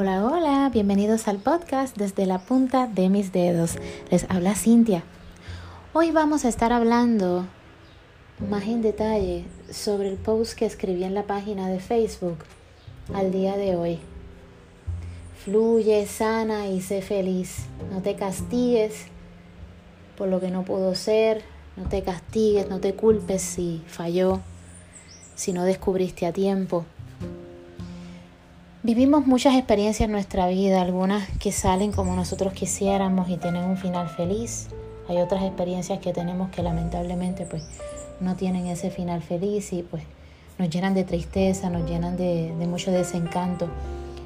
[0.00, 3.78] Hola, hola, bienvenidos al podcast desde la punta de mis dedos.
[4.12, 5.02] Les habla Cintia.
[5.92, 7.46] Hoy vamos a estar hablando
[8.48, 12.38] más en detalle sobre el post que escribí en la página de Facebook
[13.12, 13.98] al día de hoy.
[15.44, 17.66] Fluye, sana y sé feliz.
[17.90, 19.06] No te castigues
[20.16, 21.42] por lo que no pudo ser.
[21.76, 24.38] No te castigues, no te culpes si falló,
[25.34, 26.86] si no descubriste a tiempo.
[28.88, 33.76] Vivimos muchas experiencias en nuestra vida, algunas que salen como nosotros quisiéramos y tienen un
[33.76, 34.68] final feliz.
[35.10, 37.64] Hay otras experiencias que tenemos que lamentablemente pues
[38.20, 40.04] no tienen ese final feliz y pues
[40.56, 43.68] nos llenan de tristeza, nos llenan de, mucho desencanto.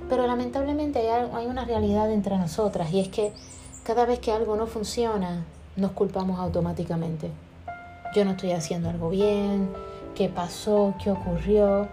[0.08, 3.32] Pero lamentablemente hay, hay una realidad entre nosotras y es que
[3.82, 5.44] cada vez que algo no funciona,
[5.74, 7.32] nos culpamos automáticamente.
[8.14, 9.70] Yo no estoy haciendo algo bien,
[10.14, 10.94] ¿qué pasó?
[11.02, 11.88] ¿Qué ocurrió?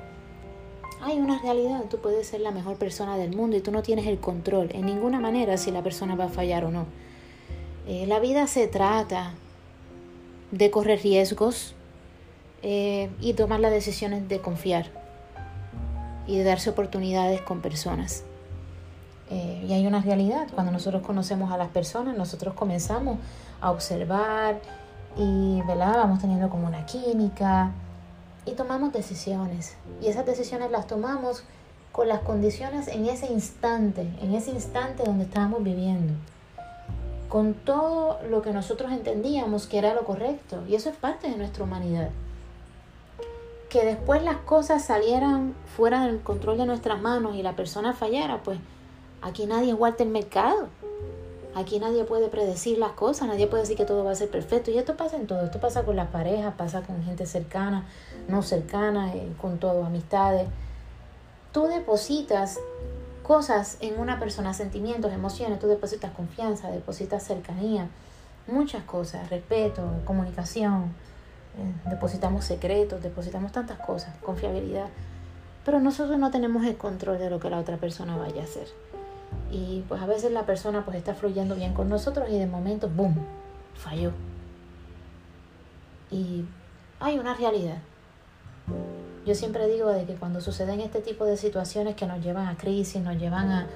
[1.02, 4.08] Hay una realidad, tú puedes ser la mejor persona del mundo y tú no tienes
[4.08, 6.86] el control en ninguna manera si la persona va a fallar o no.
[7.88, 9.34] Eh, la vida se trata
[10.52, 11.74] de correr riesgos
[12.62, 14.88] eh, y tomar las decisiones de confiar
[16.28, 18.24] y de darse oportunidades con personas.
[19.32, 23.20] Eh, y hay una realidad, cuando nosotros conocemos a las personas, nosotros comenzamos
[23.62, 24.60] a observar
[25.18, 25.98] y ¿verdad?
[25.98, 27.72] vamos teniendo como una química,
[28.46, 29.76] y tomamos decisiones.
[30.02, 31.44] Y esas decisiones las tomamos
[31.92, 36.14] con las condiciones en ese instante, en ese instante donde estábamos viviendo.
[37.28, 40.64] Con todo lo que nosotros entendíamos que era lo correcto.
[40.68, 42.10] Y eso es parte de nuestra humanidad.
[43.70, 48.42] Que después las cosas salieran fuera del control de nuestras manos y la persona fallara,
[48.42, 48.58] pues
[49.22, 50.70] aquí nadie es Walter Mercado.
[51.56, 54.70] Aquí nadie puede predecir las cosas, nadie puede decir que todo va a ser perfecto.
[54.72, 55.44] Y esto pasa en todo.
[55.44, 57.86] Esto pasa con las parejas, pasa con gente cercana,
[58.28, 60.48] no cercana, eh, con todo, amistades.
[61.52, 62.60] Tú depositas
[63.24, 67.88] cosas en una persona, sentimientos, emociones, tú depositas confianza, depositas cercanía,
[68.48, 70.94] muchas cosas, respeto, comunicación,
[71.58, 74.88] eh, depositamos secretos, depositamos tantas cosas, confiabilidad.
[75.66, 78.68] Pero nosotros no tenemos el control de lo que la otra persona vaya a hacer.
[79.52, 82.90] Y pues a veces la persona pues está fluyendo bien con nosotros y de momento,
[82.90, 83.16] ¡boom!,
[83.76, 84.12] falló.
[86.12, 86.46] Y
[87.00, 87.78] hay una realidad.
[89.26, 92.58] Yo siempre digo de que cuando suceden este tipo de situaciones que nos llevan a
[92.58, 93.68] crisis, nos llevan a,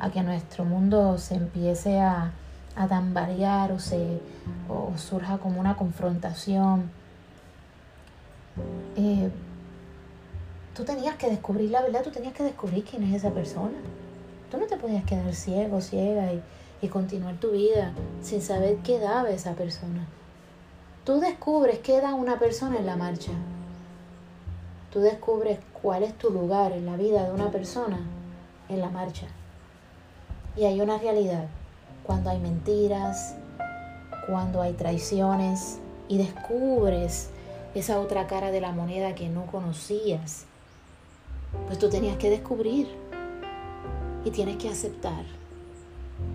[0.00, 2.32] a que nuestro mundo se empiece a,
[2.76, 4.20] a tambalear o, se,
[4.68, 6.90] o surja como una confrontación,
[8.96, 9.30] eh,
[10.74, 13.76] tú tenías que descubrir la verdad, tú tenías que descubrir quién es esa persona.
[14.50, 16.42] Tú no te podías quedar ciego, ciega y,
[16.82, 17.92] y continuar tu vida
[18.22, 20.06] sin saber qué daba esa persona.
[21.04, 23.32] Tú descubres qué da una persona en la marcha.
[24.92, 27.98] Tú descubres cuál es tu lugar en la vida de una persona
[28.68, 29.26] en la marcha.
[30.56, 31.46] Y hay una realidad.
[32.04, 33.36] Cuando hay mentiras,
[34.26, 37.30] cuando hay traiciones y descubres
[37.74, 40.46] esa otra cara de la moneda que no conocías,
[41.66, 42.88] pues tú tenías que descubrir
[44.26, 45.24] y tienes que aceptar.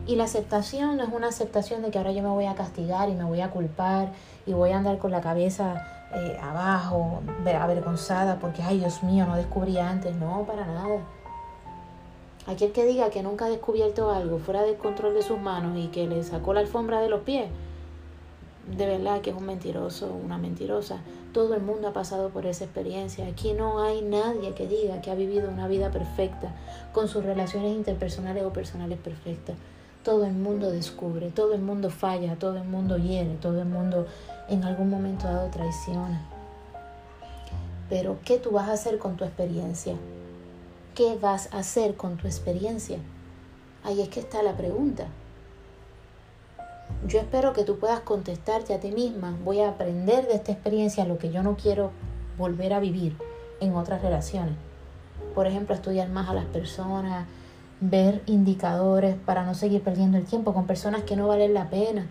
[0.08, 3.10] Y la aceptación no es una aceptación de que ahora yo me voy a castigar
[3.10, 4.14] y me voy a culpar
[4.46, 9.36] y voy a andar con la cabeza eh, abajo, avergonzada porque, ay Dios mío, no
[9.36, 10.16] descubrí antes.
[10.16, 11.02] No, para nada.
[12.48, 15.88] Aquel que diga que nunca ha descubierto algo fuera del control de sus manos y
[15.88, 17.50] que le sacó la alfombra de los pies,
[18.68, 21.00] de verdad que es un mentiroso, una mentirosa.
[21.34, 23.28] Todo el mundo ha pasado por esa experiencia.
[23.28, 26.54] Aquí no hay nadie que diga que ha vivido una vida perfecta,
[26.94, 29.56] con sus relaciones interpersonales o personales perfectas.
[30.04, 34.08] Todo el mundo descubre, todo el mundo falla, todo el mundo hiere, todo el mundo
[34.50, 36.28] en algún momento dado traiciona.
[37.90, 39.96] Pero, ¿qué tú vas a hacer con tu experiencia?
[40.96, 42.98] ¿Qué vas a hacer con tu experiencia?
[43.84, 45.08] Ahí es que está la pregunta.
[47.08, 51.04] Yo espero que tú puedas contestarte a ti misma, voy a aprender de esta experiencia
[51.06, 51.92] lo que yo no quiero
[52.38, 53.18] volver a vivir
[53.60, 54.54] en otras relaciones.
[55.34, 57.26] Por ejemplo, estudiar más a las personas,
[57.80, 62.06] ver indicadores para no seguir perdiendo el tiempo con personas que no valen la pena,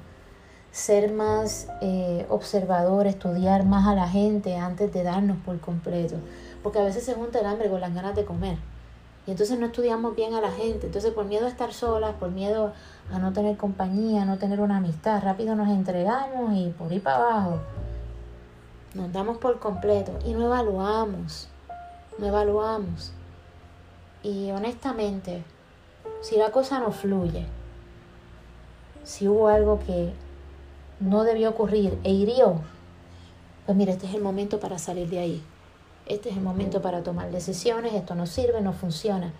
[0.72, 6.16] ser más eh, observador, estudiar más a la gente antes de darnos por completo,
[6.64, 8.58] porque a veces se junta el hambre con las ganas de comer.
[9.30, 10.86] Y entonces no estudiamos bien a la gente.
[10.86, 12.72] Entonces por miedo a estar solas, por miedo
[13.12, 17.00] a no tener compañía, a no tener una amistad, rápido nos entregamos y por ir
[17.00, 17.60] para abajo.
[18.92, 21.46] Nos damos por completo y no evaluamos.
[22.18, 23.12] No evaluamos.
[24.24, 25.44] Y honestamente,
[26.22, 27.46] si la cosa no fluye,
[29.04, 30.12] si hubo algo que
[30.98, 32.62] no debió ocurrir e hirió,
[33.64, 35.44] pues mire, este es el momento para salir de ahí.
[36.10, 39.32] Este es el momento para tomar decisiones, esto no sirve, no funciona.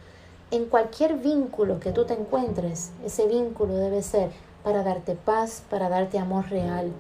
[0.53, 4.31] en cualquier vínculo que tú te encuentres, ese vínculo debe ser
[4.63, 6.93] para darte paz, para darte amor real.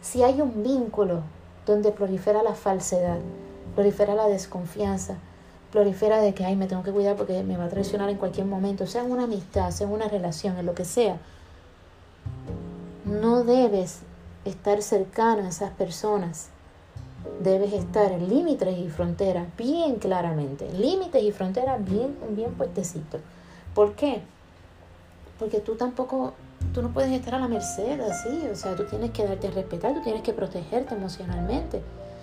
[0.00, 1.20] Si hay un vínculo
[1.66, 3.18] donde prolifera la falsedad,
[3.74, 5.16] prolifera la desconfianza,
[5.70, 8.46] prolifera de que, ay, me tengo que cuidar porque me va a traicionar en cualquier
[8.46, 11.18] momento, sea en una amistad, sea en una relación, en lo que sea,
[13.04, 14.00] no debes
[14.46, 16.48] estar cercano a esas personas.
[17.42, 20.70] Debes estar límites y fronteras bien claramente.
[20.72, 23.20] Límites y fronteras bien, bien puestecitos.
[23.74, 24.22] ¿Por qué?
[25.38, 26.34] Porque tú tampoco,
[26.74, 28.48] tú no puedes estar a la merced así.
[28.50, 31.82] O sea, tú tienes que darte a respetar, tú tienes que protegerte emocionalmente.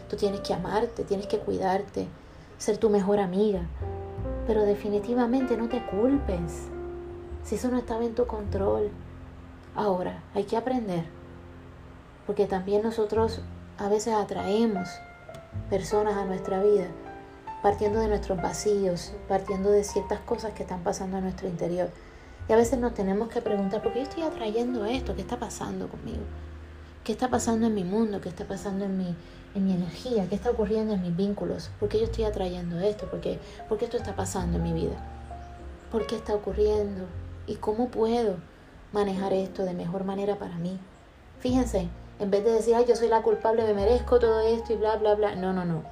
[0.10, 2.08] Tú tienes que amarte, tienes que cuidarte,
[2.58, 3.62] ser tu mejor amiga.
[4.46, 6.68] Pero definitivamente no te culpes
[7.44, 8.90] si eso no estaba en tu control.
[9.76, 11.06] Ahora, hay que aprender
[12.26, 13.42] porque también nosotros
[13.78, 14.90] a veces atraemos
[15.70, 16.88] personas a nuestra vida
[17.62, 21.90] partiendo de nuestros vacíos, partiendo de ciertas cosas que están pasando en nuestro interior.
[22.48, 25.16] Y a veces nos tenemos que preguntar, ¿por qué yo estoy atrayendo esto?
[25.16, 26.22] ¿Qué está pasando conmigo?
[27.04, 28.22] ¿Qué está pasando en mi mundo?
[28.22, 29.16] ¿Qué está pasando en mi,
[29.56, 30.30] en mi energía?
[30.30, 31.72] ¿Qué está ocurriendo en mis vínculos?
[31.80, 33.10] ¿Por qué yo estoy atrayendo esto?
[33.10, 34.96] ¿Por qué, ¿Por qué esto está pasando en mi vida?
[35.92, 37.08] ¿Por qué está ocurriendo?
[37.48, 38.36] ¿Y cómo puedo
[38.92, 40.80] manejar esto de mejor manera para mí?
[41.40, 41.90] Fíjense,
[42.20, 44.96] en vez de decir, ay, yo soy la culpable, me merezco todo esto y bla,
[44.96, 45.36] bla, bla.
[45.36, 45.84] No, no, no.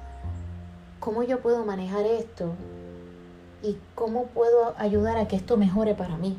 [0.98, 2.52] ¿Cómo yo puedo manejar esto?
[3.62, 6.38] ¿Y cómo puedo ayudar a que esto mejore para mí?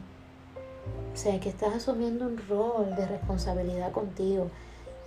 [1.14, 4.50] O sea, que estás asumiendo un rol de responsabilidad contigo.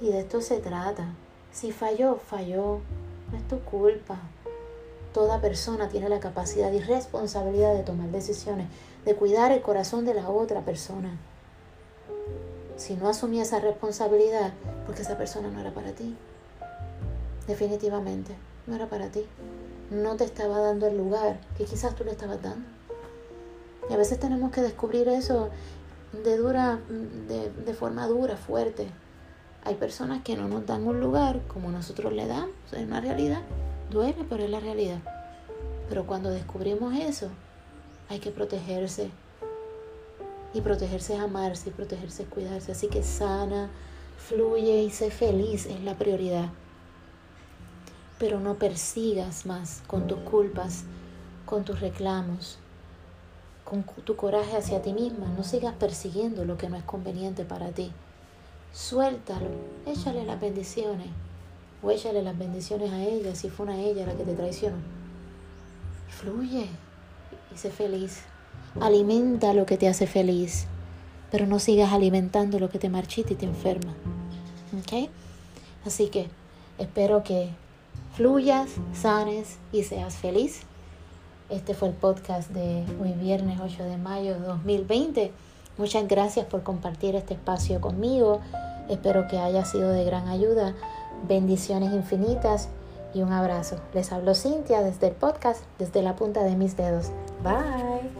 [0.00, 1.06] Y de esto se trata.
[1.50, 2.80] Si falló, falló.
[3.32, 4.16] No es tu culpa.
[5.12, 8.68] Toda persona tiene la capacidad y responsabilidad de tomar decisiones,
[9.04, 11.18] de cuidar el corazón de la otra persona
[12.78, 14.52] si no asumía esa responsabilidad,
[14.86, 16.16] porque esa persona no era para ti.
[17.46, 18.34] Definitivamente,
[18.66, 19.26] no era para ti.
[19.90, 22.66] No te estaba dando el lugar que quizás tú le estabas dando.
[23.90, 25.50] Y a veces tenemos que descubrir eso
[26.12, 26.78] de dura,
[27.26, 28.86] de, de forma dura, fuerte.
[29.64, 32.54] Hay personas que no nos dan un lugar como nosotros le damos.
[32.72, 33.42] Es una realidad.
[33.90, 34.98] Duele, pero es la realidad.
[35.88, 37.28] Pero cuando descubrimos eso,
[38.08, 39.10] hay que protegerse,
[40.54, 42.72] y protegerse es amarse y protegerse es cuidarse.
[42.72, 43.70] Así que sana,
[44.16, 46.50] fluye y sé feliz es la prioridad.
[48.18, 50.84] Pero no persigas más con tus culpas,
[51.46, 52.58] con tus reclamos,
[53.64, 55.26] con tu coraje hacia ti misma.
[55.36, 57.92] No sigas persiguiendo lo que no es conveniente para ti.
[58.72, 59.50] Suéltalo,
[59.86, 61.08] échale las bendiciones.
[61.80, 64.78] O échale las bendiciones a ella si fue una ella la que te traicionó.
[66.08, 66.66] Fluye
[67.54, 68.24] y sé feliz.
[68.80, 70.66] Alimenta lo que te hace feliz,
[71.30, 73.92] pero no sigas alimentando lo que te marchita y te enferma.
[74.78, 75.10] ¿Ok?
[75.84, 76.28] Así que
[76.78, 77.50] espero que
[78.14, 80.60] fluyas, sanes y seas feliz.
[81.50, 85.32] Este fue el podcast de hoy viernes 8 de mayo de 2020.
[85.76, 88.40] Muchas gracias por compartir este espacio conmigo.
[88.88, 90.74] Espero que haya sido de gran ayuda.
[91.26, 92.68] Bendiciones infinitas
[93.14, 93.76] y un abrazo.
[93.94, 97.10] Les hablo Cintia desde el podcast, desde la punta de mis dedos.
[97.42, 98.17] Bye.